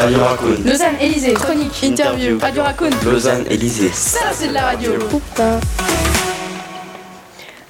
Radio 0.00 0.18
Raccoon. 0.24 0.56
Lausanne, 0.64 0.94
Élysée, 0.98 1.34
chronique, 1.34 1.82
interview, 1.82 2.38
Radio 2.38 2.62
Raccoon. 2.62 2.88
Lausanne, 3.04 3.44
Élysée. 3.50 3.90
Ça, 3.92 4.32
c'est 4.32 4.48
de 4.48 4.54
la 4.54 4.62
radio. 4.62 4.92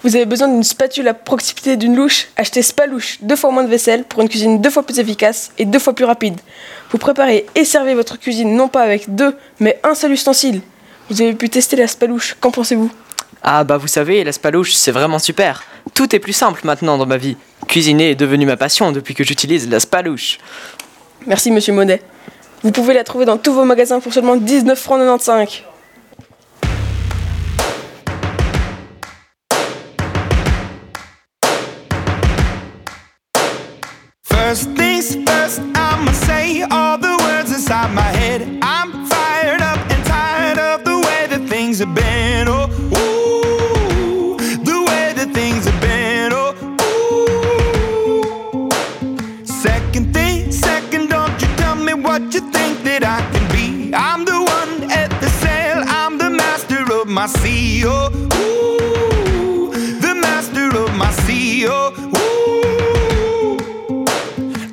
Vous 0.04 0.14
avez 0.14 0.26
besoin 0.26 0.46
d'une 0.46 0.62
spatule 0.62 1.08
à 1.08 1.14
proximité 1.14 1.76
d'une 1.76 1.96
louche? 1.96 2.28
Achetez 2.36 2.62
Spalouche, 2.62 3.18
deux 3.20 3.34
fois 3.34 3.50
moins 3.50 3.64
de 3.64 3.68
vaisselle 3.68 4.04
pour 4.04 4.22
une 4.22 4.28
cuisine 4.28 4.60
deux 4.60 4.70
fois 4.70 4.84
plus 4.84 5.00
efficace 5.00 5.50
et 5.58 5.64
deux 5.64 5.80
fois 5.80 5.92
plus 5.92 6.04
rapide. 6.04 6.38
Vous 6.92 6.98
préparez 6.98 7.46
et 7.56 7.64
servez 7.64 7.94
votre 7.94 8.16
cuisine 8.16 8.54
non 8.54 8.68
pas 8.68 8.82
avec 8.82 9.12
deux, 9.12 9.36
mais 9.58 9.80
un 9.82 9.96
seul 9.96 10.12
ustensile. 10.12 10.60
Vous 11.10 11.20
avez 11.20 11.34
pu 11.34 11.50
tester 11.50 11.74
la 11.74 11.88
Spalouche, 11.88 12.36
qu'en 12.38 12.52
pensez-vous? 12.52 12.92
Ah 13.42 13.64
bah 13.64 13.76
vous 13.76 13.88
savez, 13.88 14.22
la 14.22 14.30
spalouche, 14.30 14.74
c'est 14.74 14.92
vraiment 14.92 15.18
super. 15.18 15.64
Tout 15.94 16.14
est 16.14 16.20
plus 16.20 16.32
simple 16.32 16.60
maintenant 16.62 16.96
dans 16.96 17.06
ma 17.06 17.16
vie. 17.16 17.36
Cuisiner 17.66 18.10
est 18.10 18.14
devenu 18.14 18.46
ma 18.46 18.56
passion 18.56 18.92
depuis 18.92 19.16
que 19.16 19.24
j'utilise 19.24 19.68
la 19.68 19.80
spalouche. 19.80 20.38
Merci 21.26 21.50
Monsieur 21.50 21.72
Monet. 21.72 22.00
Vous 22.62 22.72
pouvez 22.72 22.92
la 22.92 23.04
trouver 23.04 23.24
dans 23.24 23.38
tous 23.38 23.54
vos 23.54 23.64
magasins 23.64 24.00
pour 24.00 24.12
seulement 24.12 24.36
19 24.36 24.78
francs 24.78 24.98
95. 24.98 25.62
First 34.24 34.79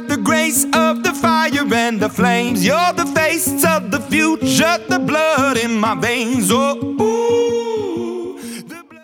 Last 0.00 0.08
by 0.08 0.14
the 0.14 0.20
grace 0.22 0.64
of 0.74 1.02
the 1.02 1.12
fire 1.12 1.74
and 1.74 1.98
the 2.00 2.08
flames. 2.08 2.64
You're 2.64 2.92
the 2.96 3.06
face 3.06 3.64
of 3.64 3.90
the 3.90 4.00
future, 4.10 4.78
the 4.88 4.98
blood 4.98 5.58
in 5.58 5.78
my 5.78 5.94
veins. 6.00 6.50
Oh, 6.50 6.76
ooh, 7.00 8.38
the 8.68 8.82
blood. 8.88 9.02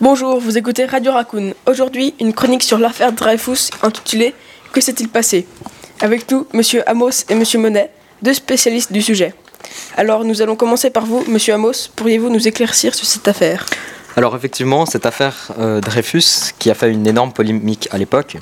Bonjour, 0.00 0.40
vous 0.40 0.56
écoutez 0.56 0.86
Radio 0.86 1.12
Raccoon. 1.12 1.54
Aujourd'hui, 1.66 2.14
une 2.20 2.32
chronique 2.32 2.62
sur 2.62 2.78
l'affaire 2.78 3.12
Dreyfus 3.12 3.70
intitulée 3.82 4.34
Que 4.72 4.80
s'est-il 4.80 5.08
passé? 5.08 5.46
Avec 6.00 6.30
nous, 6.30 6.46
Monsieur 6.52 6.88
Amos 6.88 7.24
et 7.28 7.34
Monsieur 7.34 7.58
Monet, 7.58 7.90
deux 8.22 8.34
spécialistes 8.34 8.92
du 8.92 9.02
sujet. 9.02 9.34
Alors, 9.96 10.24
nous 10.24 10.42
allons 10.42 10.56
commencer 10.56 10.90
par 10.90 11.04
vous, 11.04 11.24
Monsieur 11.28 11.54
Amos. 11.54 11.90
Pourriez-vous 11.94 12.30
nous 12.30 12.48
éclaircir 12.48 12.94
sur 12.94 13.06
cette 13.06 13.28
affaire? 13.28 13.66
Alors 14.16 14.34
effectivement, 14.34 14.86
cette 14.86 15.06
affaire 15.06 15.52
euh, 15.58 15.80
Dreyfus, 15.80 16.52
qui 16.58 16.68
a 16.68 16.74
fait 16.74 16.90
une 16.90 17.06
énorme 17.06 17.32
polémique 17.32 17.88
à 17.92 17.98
l'époque, 17.98 18.38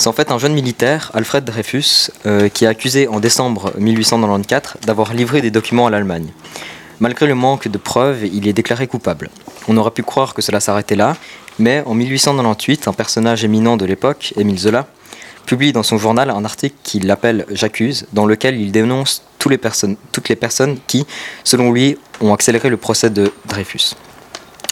c'est 0.00 0.08
en 0.08 0.14
fait 0.14 0.32
un 0.32 0.38
jeune 0.38 0.54
militaire, 0.54 1.10
Alfred 1.12 1.44
Dreyfus, 1.44 2.10
euh, 2.24 2.48
qui 2.48 2.64
est 2.64 2.68
accusé 2.68 3.06
en 3.06 3.20
décembre 3.20 3.74
1894 3.76 4.76
d'avoir 4.86 5.12
livré 5.12 5.42
des 5.42 5.50
documents 5.50 5.86
à 5.88 5.90
l'Allemagne. 5.90 6.28
Malgré 7.00 7.26
le 7.26 7.34
manque 7.34 7.68
de 7.68 7.76
preuves, 7.76 8.24
il 8.24 8.48
est 8.48 8.54
déclaré 8.54 8.86
coupable. 8.86 9.28
On 9.68 9.76
aurait 9.76 9.90
pu 9.90 10.02
croire 10.02 10.32
que 10.32 10.40
cela 10.40 10.58
s'arrêtait 10.58 10.96
là, 10.96 11.16
mais 11.58 11.82
en 11.84 11.92
1898, 11.92 12.88
un 12.88 12.94
personnage 12.94 13.44
éminent 13.44 13.76
de 13.76 13.84
l'époque, 13.84 14.32
Émile 14.38 14.58
Zola, 14.58 14.86
publie 15.44 15.74
dans 15.74 15.82
son 15.82 15.98
journal 15.98 16.30
un 16.30 16.46
article 16.46 16.76
qu'il 16.82 17.10
appelle 17.10 17.44
J'accuse, 17.50 18.06
dans 18.14 18.24
lequel 18.24 18.58
il 18.58 18.72
dénonce 18.72 19.22
tous 19.38 19.50
les 19.50 19.58
personnes- 19.58 19.96
toutes 20.12 20.30
les 20.30 20.36
personnes 20.36 20.78
qui, 20.86 21.06
selon 21.44 21.72
lui, 21.72 21.98
ont 22.22 22.32
accéléré 22.32 22.70
le 22.70 22.78
procès 22.78 23.10
de 23.10 23.30
Dreyfus. 23.44 23.92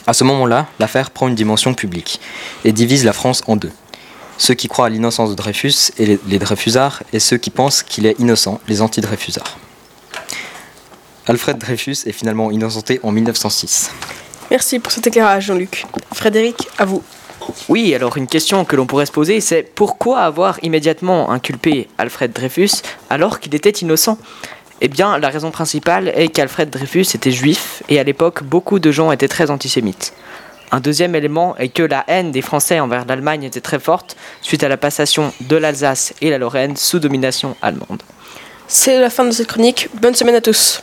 À 0.07 0.15
ce 0.15 0.25
moment-là, 0.25 0.69
l'affaire 0.79 1.11
prend 1.11 1.29
une 1.29 1.35
dimension 1.35 1.75
publique 1.75 2.19
et 2.65 2.73
divise 2.73 3.05
la 3.05 3.13
France 3.13 3.43
en 3.47 3.57
deux. 3.57 3.73
Ceux 4.39 4.55
qui 4.55 4.69
croient 4.69 4.87
à 4.87 4.89
l'innocence 4.89 5.31
de 5.31 5.35
Dreyfus 5.35 5.93
et 5.99 6.07
les, 6.07 6.21
les 6.27 6.39
Dreyfusards 6.39 7.03
et 7.13 7.19
ceux 7.19 7.37
qui 7.37 7.51
pensent 7.51 7.83
qu'il 7.83 8.07
est 8.07 8.19
innocent, 8.19 8.61
les 8.69 8.81
anti-Dreyfusards. 8.81 9.59
Alfred 11.27 11.59
Dreyfus 11.59 11.97
est 12.07 12.13
finalement 12.13 12.51
innocenté 12.51 13.01
en 13.03 13.13
1906. 13.13 13.91
Merci 14.51 14.79
pour 14.79 14.93
cet 14.93 15.07
éclairage, 15.07 15.47
Jean-Luc. 15.47 15.85
Frédéric, 16.15 16.69
à 16.79 16.87
vous. 16.87 17.03
Oui, 17.69 17.95
alors 17.95 18.17
une 18.17 18.27
question 18.27 18.65
que 18.65 18.77
l'on 18.77 18.87
pourrait 18.87 19.07
se 19.07 19.13
poser, 19.13 19.41
c'est 19.41 19.63
pourquoi 19.63 20.21
avoir 20.21 20.59
immédiatement 20.63 21.31
inculpé 21.31 21.89
Alfred 21.99 22.33
Dreyfus 22.33 22.83
alors 23.11 23.41
qu'il 23.41 23.55
était 23.55 23.71
innocent? 23.71 24.19
Eh 24.81 24.89
bien, 24.89 25.19
la 25.19 25.29
raison 25.29 25.51
principale 25.51 26.09
est 26.15 26.29
qu'Alfred 26.29 26.71
Dreyfus 26.71 27.07
était 27.15 27.33
juif 27.33 27.83
et 27.89 27.99
à 27.99 28.05
l'époque, 28.05 28.43
beaucoup 28.45 28.79
de 28.79 28.91
gens 28.91 29.11
étaient 29.13 29.29
très 29.29 29.51
antisémites. 29.51 30.15
Un 30.71 30.81
deuxième 30.81 31.15
élément 31.15 31.57
est 31.57 31.69
que 31.69 31.83
la 31.83 32.05
haine 32.09 32.31
des 32.31 32.43
Français 32.43 32.79
envers 32.81 33.05
l'Allemagne 33.07 33.45
était 33.45 33.61
très 33.61 33.79
forte 33.79 34.17
suite 34.43 34.63
à 34.63 34.69
la 34.69 34.77
passation 34.77 35.33
de 35.41 35.57
l'Alsace 35.57 36.13
et 36.21 36.31
la 36.31 36.39
Lorraine 36.39 36.77
sous 36.77 36.99
domination 36.99 37.57
allemande. 37.63 38.03
C'est 38.67 39.01
la 39.01 39.09
fin 39.09 39.25
de 39.25 39.31
cette 39.31 39.47
chronique. 39.47 39.89
Bonne 40.01 40.15
semaine 40.15 40.35
à 40.35 40.43
tous. 40.43 40.83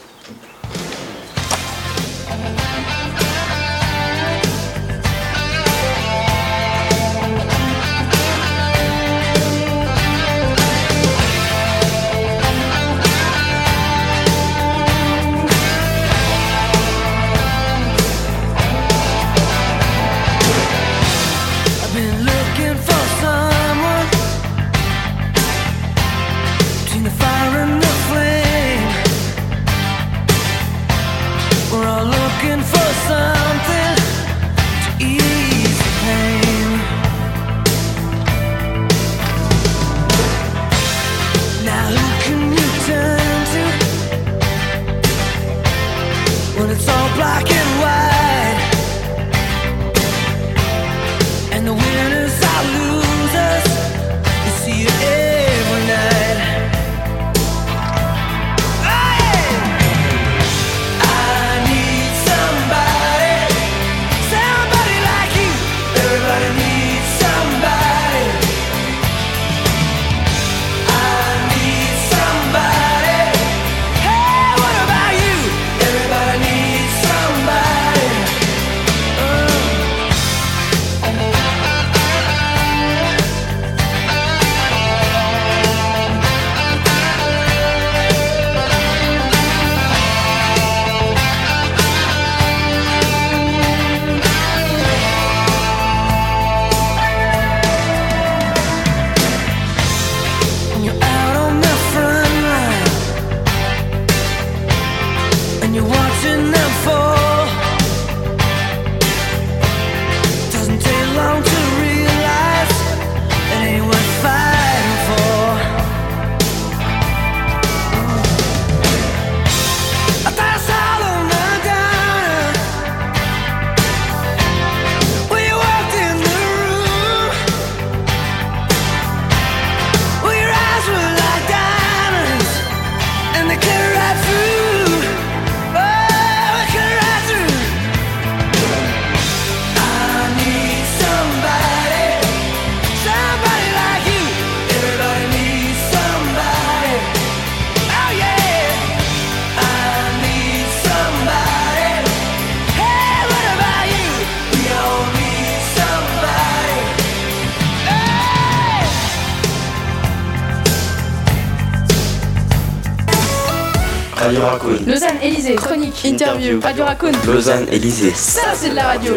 Radio 164.16 164.42
Raccoon. 164.42 164.80
Lausanne, 164.88 165.18
Élysée, 165.22 165.56
chronique, 165.56 166.06
interview, 166.06 166.60
Radio 166.62 166.86
Raccoon. 166.86 167.12
Lausanne, 167.28 167.68
Élysée. 167.72 168.12
Ça, 168.12 168.54
c'est 168.54 168.70
de 168.70 168.76
la 168.76 168.88
radio. 168.88 169.14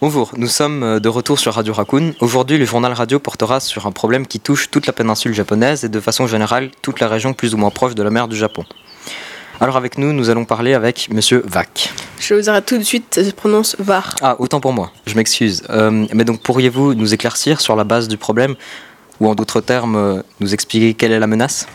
Bonjour, 0.00 0.32
nous 0.36 0.46
sommes 0.46 1.00
de 1.00 1.08
retour 1.08 1.38
sur 1.38 1.54
Radio 1.54 1.72
Raccoon. 1.72 2.14
Aujourd'hui, 2.20 2.58
le 2.58 2.64
journal 2.64 2.92
radio 2.92 3.18
portera 3.18 3.60
sur 3.60 3.86
un 3.86 3.92
problème 3.92 4.26
qui 4.26 4.40
touche 4.40 4.70
toute 4.70 4.86
la 4.86 4.92
péninsule 4.92 5.34
japonaise 5.34 5.84
et 5.84 5.88
de 5.88 6.00
façon 6.00 6.26
générale 6.26 6.70
toute 6.82 7.00
la 7.00 7.08
région 7.08 7.32
plus 7.32 7.54
ou 7.54 7.56
moins 7.56 7.70
proche 7.70 7.94
de 7.94 8.02
la 8.02 8.10
mer 8.10 8.28
du 8.28 8.36
Japon. 8.36 8.64
Alors 9.60 9.76
avec 9.76 9.98
nous, 9.98 10.12
nous 10.12 10.30
allons 10.30 10.44
parler 10.44 10.74
avec 10.74 11.08
Monsieur 11.12 11.42
Vac. 11.46 11.92
Je 12.18 12.34
vous 12.34 12.48
arrête 12.48 12.66
tout 12.66 12.78
de 12.78 12.82
suite, 12.82 13.14
ça 13.14 13.24
se 13.24 13.30
prononce 13.30 13.76
VAR. 13.78 14.14
Ah, 14.22 14.36
autant 14.38 14.60
pour 14.60 14.72
moi, 14.72 14.92
je 15.06 15.14
m'excuse. 15.16 15.62
Euh, 15.70 16.06
mais 16.14 16.24
donc 16.24 16.40
pourriez-vous 16.42 16.94
nous 16.94 17.14
éclaircir 17.14 17.60
sur 17.60 17.76
la 17.76 17.84
base 17.84 18.08
du 18.08 18.16
problème 18.16 18.54
ou 19.20 19.28
en 19.28 19.34
d'autres 19.34 19.60
termes, 19.60 19.96
euh, 19.96 20.22
nous 20.40 20.54
expliquer 20.54 20.94
quelle 20.94 21.12
est 21.12 21.18
la 21.18 21.26
menace? 21.26 21.66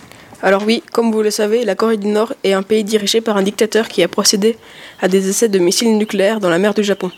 Alors 0.46 0.62
oui, 0.64 0.84
comme 0.94 1.12
vous 1.12 1.24
le 1.24 1.32
savez, 1.32 1.66
la 1.66 1.74
Corée 1.74 1.98
du 1.98 2.06
Nord 2.06 2.34
est 2.44 2.54
un 2.54 2.62
pays 2.62 2.84
dirigé 2.84 3.20
par 3.20 3.36
un 3.36 3.42
dictateur 3.42 3.88
qui 3.88 4.04
a 4.04 4.08
procédé 4.08 4.60
à 5.02 5.08
des 5.08 5.28
essais 5.28 5.50
de 5.50 5.58
missiles 5.58 5.98
nucléaires 5.98 6.40
dans 6.40 6.52
la 6.52 6.60
mer 6.60 6.76
du 6.76 6.84
Japon, 6.84 7.10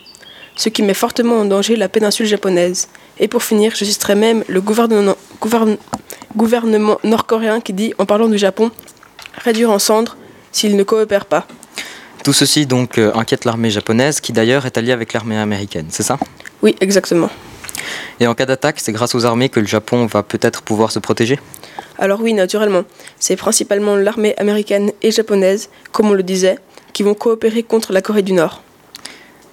ce 0.56 0.70
qui 0.70 0.82
met 0.82 0.94
fortement 0.94 1.42
en 1.42 1.44
danger 1.44 1.76
la 1.76 1.90
péninsule 1.90 2.26
japonaise. 2.26 2.88
Et 3.20 3.28
pour 3.28 3.44
finir, 3.44 3.74
je 3.76 3.84
citerai 3.84 4.16
même 4.16 4.46
le 4.48 4.62
gouvernement, 4.62 5.18
gouverne- 5.42 5.76
gouvernement 6.38 7.00
nord-coréen 7.04 7.60
qui 7.60 7.74
dit, 7.74 7.94
en 7.98 8.06
parlant 8.06 8.30
du 8.30 8.38
Japon, 8.38 8.72
réduire 9.44 9.72
en 9.72 9.80
cendres 9.80 10.16
s'il 10.54 10.78
ne 10.78 10.84
coopère 10.84 11.26
pas. 11.26 11.46
Tout 12.24 12.32
ceci 12.32 12.66
donc 12.66 12.98
euh, 12.98 13.12
inquiète 13.14 13.44
l'armée 13.44 13.72
japonaise 13.72 14.22
qui 14.22 14.32
d'ailleurs 14.32 14.66
est 14.66 14.78
alliée 14.78 14.94
avec 14.94 15.12
l'armée 15.12 15.38
américaine, 15.38 15.88
c'est 15.90 16.04
ça? 16.04 16.18
Oui, 16.62 16.78
exactement. 16.80 17.30
Et 18.22 18.28
en 18.28 18.34
cas 18.36 18.46
d'attaque, 18.46 18.80
c'est 18.80 18.94
grâce 18.94 19.16
aux 19.16 19.26
armées 19.26 19.50
que 19.50 19.60
le 19.60 19.68
Japon 19.68 20.06
va 20.06 20.24
peut-être 20.24 20.62
pouvoir 20.62 20.94
se 20.94 21.00
protéger? 21.00 21.38
Alors 21.98 22.22
oui, 22.22 22.34
naturellement, 22.34 22.84
c'est 23.20 23.36
principalement 23.36 23.96
l'armée 23.96 24.36
américaine 24.38 24.92
et 25.02 25.12
japonaise, 25.12 25.70
comme 25.92 26.10
on 26.10 26.14
le 26.14 26.24
disait, 26.24 26.58
qui 26.94 27.04
vont 27.04 27.14
coopérer 27.14 27.64
contre 27.64 27.94
la 27.94 28.02
Corée 28.02 28.22
du 28.22 28.34
Nord. 28.34 28.62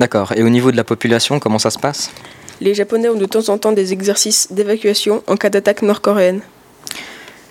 D'accord. 0.00 0.32
Et 0.37 0.43
au 0.43 0.49
niveau 0.49 0.71
de 0.71 0.76
la 0.76 0.85
population, 0.85 1.38
comment 1.41 1.59
ça 1.59 1.71
se 1.71 1.79
passe? 1.79 2.11
Les 2.61 2.75
Japonais 2.75 3.09
ont 3.09 3.17
de 3.17 3.26
temps 3.26 3.49
en 3.49 3.59
temps 3.59 3.73
des 3.73 3.93
exercices 3.93 4.53
d'évacuation 4.53 5.22
en 5.27 5.37
cas 5.37 5.51
d'attaque 5.51 5.82
nord-coréenne. 5.82 6.41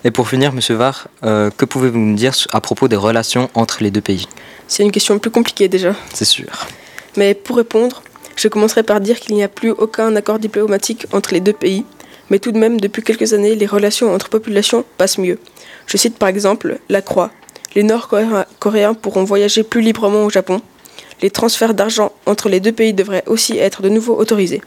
Et 0.02 0.10
pour 0.10 0.28
finir, 0.28 0.52
Monsieur 0.52 0.74
Var, 0.74 1.08
euh, 1.24 1.50
que 1.56 1.64
pouvez-vous 1.64 1.98
nous 1.98 2.14
dire 2.14 2.34
à 2.52 2.60
propos 2.60 2.88
des 2.88 2.96
relations 2.96 3.48
entre 3.54 3.82
les 3.82 3.90
deux 3.90 4.02
pays? 4.02 4.28
C'est 4.68 4.82
une 4.82 4.92
question 4.92 5.18
plus 5.18 5.30
compliquée 5.30 5.68
déjà. 5.68 5.94
C'est 6.12 6.24
sûr. 6.24 6.66
Mais 7.16 7.34
pour 7.34 7.56
répondre, 7.56 8.02
je 8.36 8.48
commencerai 8.48 8.82
par 8.82 9.00
dire 9.00 9.20
qu'il 9.20 9.34
n'y 9.34 9.42
a 9.42 9.48
plus 9.48 9.70
aucun 9.70 10.14
accord 10.16 10.38
diplomatique 10.38 11.06
entre 11.12 11.32
les 11.32 11.40
deux 11.40 11.52
pays, 11.52 11.84
mais 12.30 12.38
tout 12.38 12.52
de 12.52 12.58
même, 12.58 12.80
depuis 12.80 13.02
quelques 13.02 13.32
années, 13.32 13.54
les 13.54 13.66
relations 13.66 14.14
entre 14.14 14.28
populations 14.28 14.84
passent 14.98 15.18
mieux. 15.18 15.38
Je 15.86 15.96
cite 15.96 16.18
par 16.18 16.28
exemple 16.28 16.78
la 16.88 17.02
Croix. 17.02 17.30
Les 17.74 17.82
Nord-Coréens 17.82 18.94
pourront 18.94 19.24
voyager 19.24 19.62
plus 19.62 19.80
librement 19.80 20.24
au 20.24 20.30
Japon. 20.30 20.62
Les 21.22 21.30
transferts 21.30 21.74
d'argent 21.74 22.12
entre 22.26 22.48
les 22.48 22.60
deux 22.60 22.72
pays 22.72 22.94
devraient 22.94 23.24
aussi 23.26 23.58
être 23.58 23.82
de 23.82 23.88
nouveau 23.88 24.16
autorisés. 24.16 24.62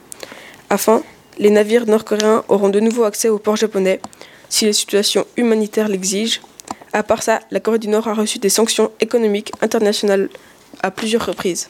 Enfin, 0.70 1.02
les 1.40 1.50
navires 1.50 1.86
nord-coréens 1.86 2.44
auront 2.48 2.70
de 2.70 2.80
nouveau 2.80 3.04
accès 3.04 3.30
aux 3.30 3.40
ports 3.40 3.56
japonais 3.56 4.02
si 4.50 4.66
les 4.66 4.74
situations 4.74 5.26
humanitaires 5.38 5.88
l'exigent. 5.88 6.42
À 6.94 7.04
part 7.04 7.24
ça, 7.24 7.42
la 7.52 7.60
Corée 7.60 7.80
du 7.80 7.88
Nord 7.88 8.08
a 8.08 8.14
reçu 8.14 8.40
des 8.40 8.50
sanctions 8.50 8.92
économiques 9.00 9.52
internationales 9.62 10.30
à 10.82 10.92
plusieurs 10.92 11.26
reprises. 11.26 11.70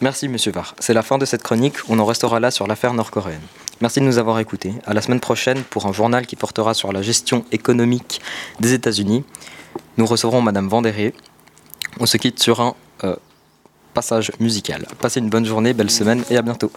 Merci 0.00 0.28
Monsieur 0.28 0.52
Var. 0.52 0.74
C'est 0.78 0.92
la 0.92 1.02
fin 1.02 1.18
de 1.18 1.24
cette 1.24 1.42
chronique. 1.42 1.76
On 1.88 1.98
en 1.98 2.04
restera 2.04 2.38
là 2.38 2.50
sur 2.50 2.66
l'affaire 2.66 2.92
nord-coréenne. 2.92 3.40
Merci 3.80 4.00
de 4.00 4.06
nous 4.06 4.16
avoir 4.18 4.38
écoutés. 4.38 4.72
À 4.86 4.94
la 4.94 5.02
semaine 5.02 5.20
prochaine 5.20 5.62
pour 5.62 5.86
un 5.86 5.92
journal 5.92 6.26
qui 6.26 6.34
portera 6.34 6.72
sur 6.72 6.92
la 6.92 7.02
gestion 7.02 7.44
économique 7.52 8.22
des 8.58 8.72
États-Unis. 8.72 9.22
Nous 9.98 10.06
recevrons 10.06 10.40
Madame 10.40 10.68
Vandéré. 10.68 11.12
On 12.00 12.06
se 12.06 12.16
quitte 12.16 12.40
sur 12.40 12.60
un 12.60 12.74
euh, 13.04 13.16
passage 13.92 14.32
musical. 14.40 14.86
Passez 15.00 15.20
une 15.20 15.28
bonne 15.28 15.44
journée, 15.44 15.74
belle 15.74 15.90
semaine 15.90 16.24
et 16.30 16.38
à 16.38 16.42
bientôt. 16.42 16.72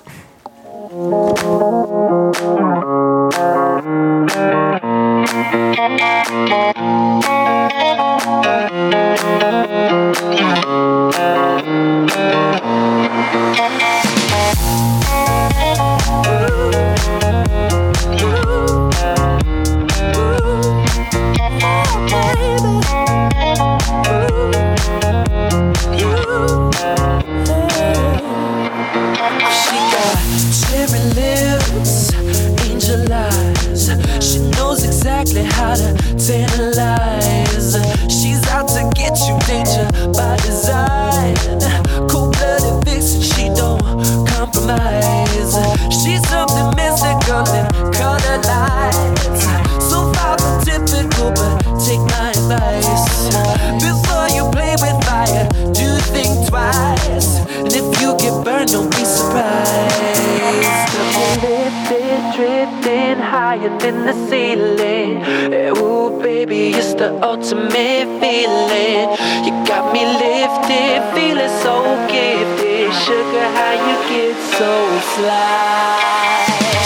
Higher 63.60 63.78
than 63.80 64.06
the 64.06 64.14
ceiling. 64.30 65.22
Eh, 65.54 65.70
Ooh, 65.78 66.22
baby, 66.22 66.70
it's 66.70 66.94
the 66.94 67.12
ultimate 67.24 68.08
feeling. 68.20 69.10
You 69.46 69.52
got 69.66 69.94
me 69.94 70.06
lifted, 70.06 71.02
feeling 71.14 71.54
so 71.64 71.76
gifted. 72.08 72.94
Sugar, 73.04 73.48
how 73.58 73.74
you 73.86 73.98
get 74.10 74.36
so 74.58 74.72
fly? 75.14 76.00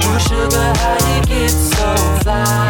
Ooh, 0.05 0.19
sugar, 0.26 0.69
how 0.81 0.99
you 1.09 1.21
get 1.26 1.50
so 1.50 1.88
fly? 2.23 2.69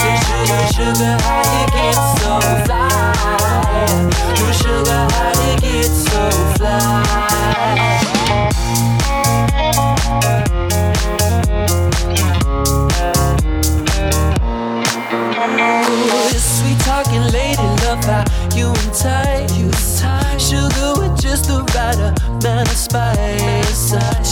Hey, 0.00 0.16
sugar, 0.26 0.62
sugar, 0.76 1.14
how 1.24 1.42
you 1.54 1.64
get 1.76 1.98
so 2.18 2.32
fly? 2.64 2.80
Ooh, 4.40 4.52
sugar, 4.52 5.02
how 5.14 5.32
you 5.44 5.60
get 5.60 5.90
so 5.90 6.30
fly? 6.56 7.21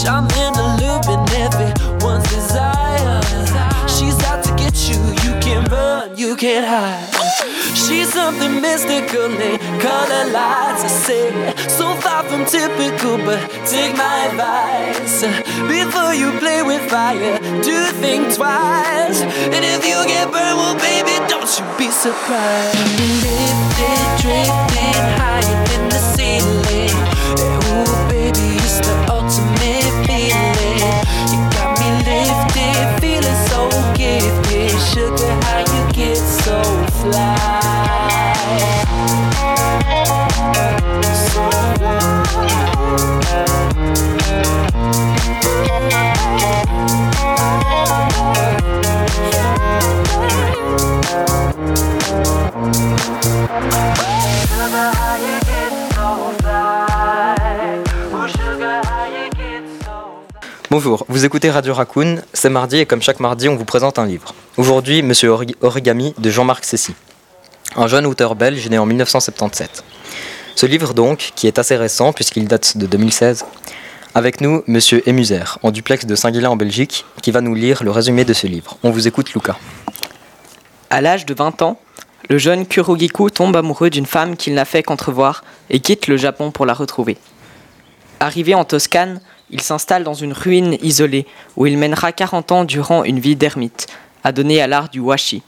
Charm 0.01 0.25
in 0.25 0.53
the 0.53 0.67
loop 0.81 1.05
and 1.13 1.29
everyone's 1.45 2.27
desire. 2.29 3.21
She's 3.87 4.17
out 4.23 4.43
to 4.45 4.51
get 4.55 4.73
you. 4.89 4.97
You 5.21 5.39
can't 5.39 5.69
run, 5.69 6.17
you 6.17 6.35
can't 6.35 6.65
hide. 6.65 7.07
She's 7.75 8.11
something 8.11 8.59
mystical 8.61 9.29
and 9.29 9.59
color 9.79 10.25
lights. 10.31 10.83
I 10.83 10.87
say 10.87 11.53
so 11.67 11.93
far 12.01 12.23
from 12.23 12.45
typical, 12.45 13.17
but 13.17 13.39
take 13.67 13.95
my 13.95 14.25
advice. 14.25 15.21
Before 15.69 16.15
you 16.15 16.31
play 16.39 16.63
with 16.63 16.81
fire, 16.89 17.37
do 17.61 17.85
think 18.01 18.33
twice. 18.33 19.21
And 19.21 19.63
if 19.63 19.85
you 19.85 19.97
get 20.07 20.31
burned, 20.31 20.57
well, 20.57 20.75
baby, 20.81 21.13
don't 21.29 21.45
you 21.59 21.65
be 21.77 21.91
surprised. 21.91 22.75
Lifted, 23.21 24.01
drifting 24.17 25.05
higher 25.21 25.57
than 25.69 25.89
the 25.93 26.01
ceiling. 26.15 26.97
Ooh, 27.69 28.10
Bonjour, 60.69 61.05
vous 61.09 61.25
écoutez 61.25 61.49
Radio 61.49 61.73
Raccoon, 61.73 62.21
c'est 62.31 62.49
mardi 62.49 62.77
et 62.77 62.85
comme 62.85 63.01
chaque 63.01 63.19
mardi, 63.19 63.49
on 63.49 63.55
vous 63.55 63.65
présente 63.65 63.99
un 63.99 64.05
livre. 64.05 64.33
Aujourd'hui, 64.55 65.01
Monsieur 65.01 65.35
Origami 65.61 66.13
de 66.17 66.29
Jean-Marc 66.29 66.63
Cessy, 66.63 66.95
un 67.75 67.87
jeune 67.87 68.05
auteur 68.05 68.35
belge 68.35 68.69
né 68.69 68.77
en 68.77 68.85
1977. 68.85 69.83
Ce 70.55 70.65
livre 70.65 70.93
donc, 70.93 71.31
qui 71.35 71.47
est 71.47 71.59
assez 71.59 71.75
récent 71.75 72.13
puisqu'il 72.13 72.47
date 72.47 72.77
de 72.77 72.85
2016, 72.85 73.45
avec 74.15 74.41
nous 74.41 74.63
Monsieur 74.67 75.01
Emuser, 75.09 75.43
en 75.63 75.71
duplex 75.71 76.05
de 76.05 76.15
Saint-Guilain 76.15 76.51
en 76.51 76.55
Belgique, 76.55 77.05
qui 77.21 77.31
va 77.31 77.41
nous 77.41 77.55
lire 77.55 77.83
le 77.83 77.91
résumé 77.91 78.25
de 78.25 78.33
ce 78.33 78.47
livre. 78.47 78.77
On 78.83 78.91
vous 78.91 79.07
écoute 79.07 79.33
Lucas. 79.33 79.57
À 80.89 81.01
l'âge 81.01 81.25
de 81.25 81.33
20 81.33 81.61
ans, 81.63 81.79
le 82.31 82.37
jeune 82.37 82.65
Kurogiku 82.65 83.29
tombe 83.29 83.57
amoureux 83.57 83.89
d'une 83.89 84.05
femme 84.05 84.37
qu'il 84.37 84.53
n'a 84.53 84.63
fait 84.63 84.83
qu'entrevoir 84.83 85.43
et 85.69 85.81
quitte 85.81 86.07
le 86.07 86.15
Japon 86.15 86.49
pour 86.49 86.65
la 86.65 86.73
retrouver. 86.73 87.17
Arrivé 88.21 88.55
en 88.55 88.63
Toscane, 88.63 89.19
il 89.49 89.59
s'installe 89.59 90.05
dans 90.05 90.13
une 90.13 90.31
ruine 90.31 90.77
isolée 90.81 91.25
où 91.57 91.65
il 91.65 91.77
mènera 91.77 92.13
40 92.13 92.53
ans 92.53 92.63
durant 92.63 93.03
une 93.03 93.19
vie 93.19 93.35
d'ermite, 93.35 93.87
adonnée 94.23 94.61
à 94.61 94.67
l'art 94.67 94.87
du 94.87 95.01
washi, 95.01 95.43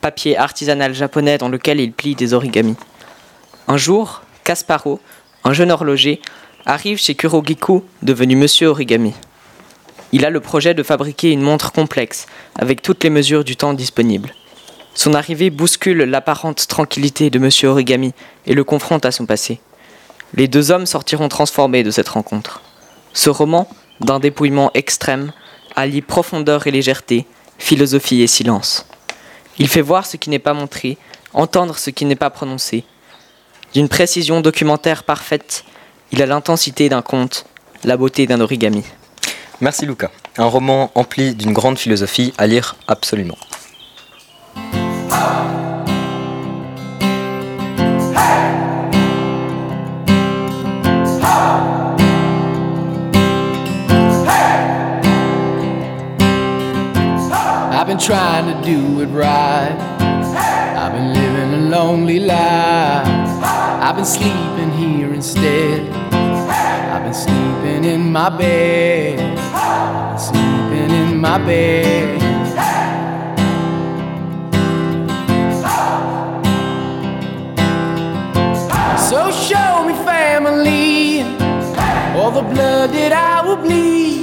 papier 0.00 0.38
artisanal 0.38 0.94
japonais 0.94 1.38
dans 1.38 1.48
lequel 1.48 1.80
il 1.80 1.90
plie 1.90 2.14
des 2.14 2.34
origamis. 2.34 2.76
Un 3.66 3.76
jour, 3.76 4.22
Kasparo, 4.44 5.00
un 5.42 5.52
jeune 5.52 5.72
horloger, 5.72 6.22
arrive 6.66 6.98
chez 6.98 7.16
Kurogiku, 7.16 7.82
devenu 8.02 8.36
Monsieur 8.36 8.68
Origami. 8.68 9.12
Il 10.12 10.24
a 10.24 10.30
le 10.30 10.38
projet 10.38 10.72
de 10.72 10.84
fabriquer 10.84 11.32
une 11.32 11.42
montre 11.42 11.72
complexe, 11.72 12.26
avec 12.54 12.80
toutes 12.80 13.02
les 13.02 13.10
mesures 13.10 13.42
du 13.42 13.56
temps 13.56 13.74
disponibles. 13.74 14.32
Son 14.98 15.14
arrivée 15.14 15.50
bouscule 15.50 15.98
l'apparente 15.98 16.66
tranquillité 16.66 17.30
de 17.30 17.38
Monsieur 17.38 17.68
Origami 17.68 18.14
et 18.46 18.54
le 18.54 18.64
confronte 18.64 19.04
à 19.04 19.12
son 19.12 19.26
passé. 19.26 19.60
Les 20.34 20.48
deux 20.48 20.72
hommes 20.72 20.86
sortiront 20.86 21.28
transformés 21.28 21.84
de 21.84 21.92
cette 21.92 22.08
rencontre. 22.08 22.62
Ce 23.12 23.30
roman, 23.30 23.68
d'un 24.00 24.18
dépouillement 24.18 24.72
extrême, 24.74 25.32
allie 25.76 26.02
profondeur 26.02 26.66
et 26.66 26.72
légèreté, 26.72 27.26
philosophie 27.58 28.22
et 28.22 28.26
silence. 28.26 28.86
Il 29.60 29.68
fait 29.68 29.82
voir 29.82 30.04
ce 30.04 30.16
qui 30.16 30.30
n'est 30.30 30.40
pas 30.40 30.52
montré, 30.52 30.98
entendre 31.32 31.78
ce 31.78 31.90
qui 31.90 32.04
n'est 32.04 32.16
pas 32.16 32.30
prononcé. 32.30 32.82
D'une 33.74 33.88
précision 33.88 34.40
documentaire 34.40 35.04
parfaite, 35.04 35.64
il 36.10 36.22
a 36.22 36.26
l'intensité 36.26 36.88
d'un 36.88 37.02
conte, 37.02 37.46
la 37.84 37.96
beauté 37.96 38.26
d'un 38.26 38.40
origami. 38.40 38.82
Merci 39.60 39.86
Luca. 39.86 40.10
Un 40.38 40.46
roman 40.46 40.90
empli 40.96 41.36
d'une 41.36 41.52
grande 41.52 41.78
philosophie 41.78 42.34
à 42.36 42.48
lire 42.48 42.74
absolument. 42.88 43.38
Trying 57.98 58.46
to 58.46 58.64
do 58.64 59.00
it 59.00 59.06
right. 59.06 59.76
I've 60.76 60.92
been 60.92 61.12
living 61.12 61.54
a 61.54 61.68
lonely 61.68 62.20
life. 62.20 63.06
I've 63.82 63.96
been 63.96 64.04
sleeping 64.04 64.70
here 64.72 65.12
instead. 65.12 65.88
I've 66.12 67.02
been 67.02 67.14
sleeping 67.14 67.84
in 67.84 68.12
my 68.12 68.30
bed. 68.30 69.18
Sleeping 70.18 70.90
in 70.90 71.20
my 71.20 71.38
bed. 71.38 72.20
So 79.08 79.30
show 79.32 79.84
me 79.86 79.94
family, 80.04 81.22
all 82.16 82.30
the 82.30 82.42
blood 82.42 82.90
that 82.90 83.12
I 83.12 83.46
will 83.46 83.56
bleed. 83.56 84.17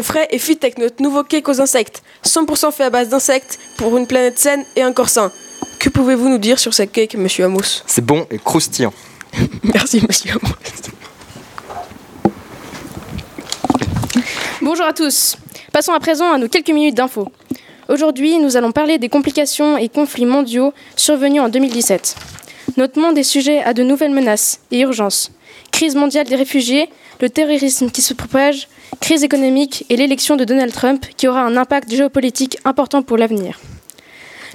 Frais 0.00 0.28
et 0.30 0.38
fit 0.38 0.58
avec 0.62 0.78
notre 0.78 1.02
nouveau 1.02 1.24
cake 1.24 1.48
aux 1.48 1.60
insectes. 1.60 2.02
100% 2.24 2.72
fait 2.72 2.84
à 2.84 2.90
base 2.90 3.10
d'insectes 3.10 3.58
pour 3.76 3.96
une 3.98 4.06
planète 4.06 4.38
saine 4.38 4.64
et 4.76 4.82
un 4.82 4.92
corps 4.92 5.10
sain. 5.10 5.30
Que 5.78 5.90
pouvez-vous 5.90 6.28
nous 6.28 6.38
dire 6.38 6.58
sur 6.58 6.72
cette 6.72 6.92
cake, 6.92 7.16
monsieur 7.16 7.44
Amos 7.44 7.82
C'est 7.86 8.04
bon 8.04 8.26
et 8.30 8.38
croustillant. 8.38 8.94
Merci, 9.62 10.00
monsieur 10.08 10.32
Amos. 10.32 10.54
Bonjour 14.62 14.86
à 14.86 14.92
tous. 14.92 15.36
Passons 15.72 15.92
à 15.92 16.00
présent 16.00 16.32
à 16.32 16.38
nos 16.38 16.48
quelques 16.48 16.70
minutes 16.70 16.94
d'infos. 16.94 17.32
Aujourd'hui, 17.88 18.38
nous 18.38 18.56
allons 18.56 18.70
parler 18.70 18.98
des 18.98 19.08
complications 19.08 19.76
et 19.76 19.88
conflits 19.88 20.24
mondiaux 20.24 20.72
survenus 20.96 21.42
en 21.42 21.48
2017. 21.48 22.16
Notre 22.76 23.00
monde 23.00 23.18
est 23.18 23.22
sujet 23.24 23.60
à 23.62 23.74
de 23.74 23.82
nouvelles 23.82 24.12
menaces 24.12 24.60
et 24.70 24.80
urgences. 24.80 25.32
Crise 25.72 25.96
mondiale 25.96 26.26
des 26.26 26.36
réfugiés, 26.36 26.88
le 27.20 27.28
terrorisme 27.28 27.90
qui 27.90 28.02
se 28.02 28.14
propage, 28.14 28.68
crise 29.00 29.24
économique 29.24 29.84
et 29.88 29.96
l'élection 29.96 30.36
de 30.36 30.44
Donald 30.44 30.72
Trump 30.72 31.04
qui 31.16 31.28
aura 31.28 31.42
un 31.42 31.56
impact 31.56 31.90
géopolitique 31.90 32.58
important 32.64 33.02
pour 33.02 33.16
l'avenir. 33.16 33.60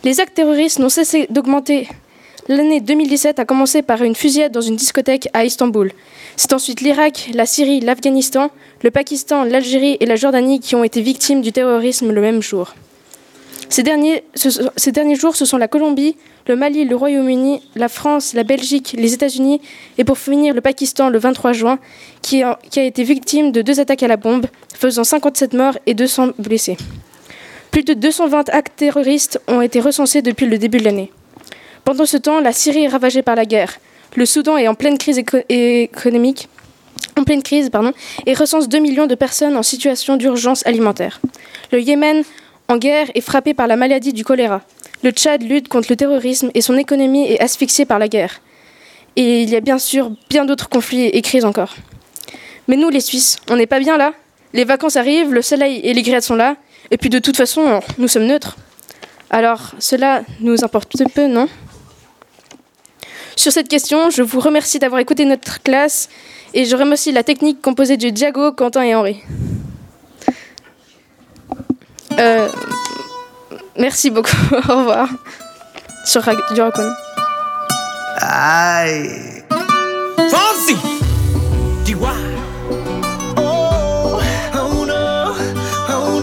Les 0.04 0.20
actes 0.20 0.36
terroristes 0.36 0.80
n'ont 0.80 0.90
cessé 0.90 1.28
d'augmenter. 1.30 1.88
L'année 2.48 2.80
2017 2.80 3.40
a 3.40 3.46
commencé 3.46 3.82
par 3.82 4.02
une 4.04 4.16
fusillade 4.16 4.54
dans 4.54 4.62
une 4.62 4.78
discothèque 4.78 5.28
à 5.34 5.44
Istanbul. 5.44 5.92
C'est 6.38 6.54
ensuite 6.54 6.82
l'Irak, 6.82 7.30
la 7.34 7.46
Syrie, 7.46 7.82
l'Afghanistan, 7.82 8.52
le 8.84 8.92
Pakistan, 8.92 9.44
l'Algérie 9.44 9.98
et 10.00 10.06
la 10.06 10.16
Jordanie 10.16 10.60
qui 10.60 10.76
ont 10.76 10.84
été 10.84 11.02
victimes 11.02 11.42
du 11.42 11.52
terrorisme 11.52 12.12
le 12.12 12.22
même 12.22 12.42
jour. 12.42 12.74
Ces 13.70 13.84
derniers, 13.84 14.24
jours, 15.16 15.36
ce 15.36 15.46
sont 15.46 15.58
la 15.58 15.68
Colombie, 15.68 16.16
le 16.48 16.56
Mali, 16.56 16.86
le 16.86 16.96
Royaume-Uni, 16.96 17.62
la 17.76 17.90
France, 17.90 18.34
la 18.34 18.44
Belgique, 18.44 18.96
les 18.98 19.14
États-Unis 19.14 19.60
et 19.98 20.04
pour 20.04 20.18
finir 20.18 20.54
le 20.54 20.62
Pakistan 20.62 21.10
le 21.10 21.20
23 21.20 21.54
juin, 21.54 21.80
qui 22.22 22.44
a, 22.44 22.58
été 22.76 23.04
victime 23.04 23.52
de 23.52 23.62
deux 23.62 23.80
attaques 23.80 24.04
à 24.04 24.08
la 24.08 24.18
bombe, 24.18 24.46
faisant 24.74 25.04
57 25.04 25.54
morts 25.54 25.78
et 25.86 25.94
200 25.94 26.30
blessés. 26.40 26.78
Plus 27.72 27.84
de 27.84 27.94
220 27.94 28.50
actes 28.50 28.78
terroristes 28.78 29.42
ont 29.48 29.62
été 29.62 29.82
recensés 29.82 30.22
depuis 30.22 30.46
le 30.46 30.58
début 30.58 30.78
de 30.78 30.86
l'année. 30.86 31.12
Pendant 31.84 32.06
ce 32.06 32.18
temps, 32.18 32.40
la 32.40 32.54
Syrie 32.54 32.86
est 32.86 32.90
ravagée 32.90 33.22
par 33.22 33.36
la 33.36 33.46
guerre. 33.46 33.80
Le 34.16 34.26
Soudan 34.26 34.58
est 34.58 34.68
en 34.68 34.76
pleine 34.76 34.98
crise 34.98 35.18
éco- 35.18 35.44
économique 35.50 36.48
en 37.18 37.24
pleine 37.24 37.44
crise 37.44 37.70
et 38.26 38.34
recense 38.34 38.70
2 38.70 38.80
millions 38.80 39.08
de 39.08 39.16
personnes 39.16 39.58
en 39.58 39.64
situation 39.64 40.18
d'urgence 40.18 40.66
alimentaire. 40.66 41.20
Le 41.72 41.82
Yémen, 41.82 42.24
en 42.68 42.78
guerre, 42.78 43.08
est 43.16 43.22
frappé 43.22 43.54
par 43.54 43.68
la 43.68 43.76
maladie 43.76 44.14
du 44.14 44.24
choléra. 44.24 44.62
Le 45.04 45.12
Tchad 45.12 45.44
lutte 45.44 45.68
contre 45.68 45.88
le 45.90 45.96
terrorisme 45.96 46.50
et 46.54 46.62
son 46.62 46.78
économie 46.78 47.32
est 47.32 47.40
asphyxiée 47.40 47.86
par 47.86 48.00
la 48.00 48.08
guerre. 48.08 48.42
Et 49.16 49.44
il 49.44 49.50
y 49.50 49.56
a 49.56 49.62
bien 49.62 49.80
sûr 49.80 50.12
bien 50.30 50.46
d'autres 50.46 50.70
conflits 50.70 51.06
et 51.06 51.22
crises 51.22 51.46
encore. 51.46 51.76
Mais 52.68 52.76
nous, 52.76 52.90
les 52.90 53.00
Suisses, 53.00 53.38
on 53.50 53.56
n'est 53.56 53.68
pas 53.68 53.80
bien 53.80 53.98
là 53.98 54.14
Les 54.54 54.64
vacances 54.64 54.96
arrivent, 54.96 55.34
le 55.34 55.42
soleil 55.42 55.80
et 55.84 55.94
les 55.94 56.02
grillades 56.02 56.24
sont 56.24 56.36
là, 56.36 56.56
et 56.92 56.98
puis 56.98 57.10
de 57.10 57.20
toute 57.20 57.38
façon, 57.38 57.80
nous 57.98 58.08
sommes 58.08 58.26
neutres. 58.26 58.58
Alors, 59.30 59.72
cela 59.80 60.24
nous 60.40 60.64
importe 60.64 60.94
peu, 61.14 61.28
non? 61.28 61.48
Sur 63.36 63.52
cette 63.52 63.68
question, 63.68 64.10
je 64.10 64.24
vous 64.24 64.40
remercie 64.40 64.80
d'avoir 64.80 65.00
écouté 65.00 65.26
notre 65.26 65.62
classe 65.62 66.10
et 66.54 66.66
je 66.66 66.76
remercie 66.76 67.12
la 67.12 67.24
technique 67.24 67.62
composée 67.62 67.98
de 67.98 68.10
Diago, 68.10 68.52
Quentin 68.52 68.82
et 68.82 68.96
Henri. 68.96 69.22
Euh, 72.20 72.50
merci 73.78 74.10
beaucoup. 74.10 74.36
Au 74.70 74.78
revoir. 74.78 75.10
Sur 76.06 76.24
Radio 76.24 76.64
Raccoon. 76.64 76.94
Ay. 78.22 79.44
Fonzie! 80.30 80.78
Oh, 81.96 82.10
oh 83.38 84.20
oh. 84.56 85.36
Oh. 85.90 86.18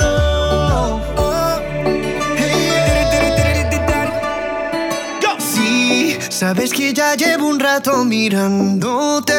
Sabes 6.31 6.73
que 6.73 6.93
ya 6.93 7.15
llevo 7.15 7.47
un 7.49 7.61
rato 7.61 8.05
mirándote. 8.05 9.35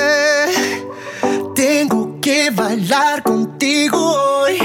Tengo 1.54 2.20
que 2.22 2.50
bailar 2.52 3.22
contigo 3.22 3.98
hoy. 3.98 4.65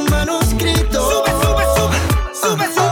Sube, 0.91 1.31
sube, 1.41 1.63
sube, 1.75 1.97
sube, 2.33 2.73
sube. 2.73 2.90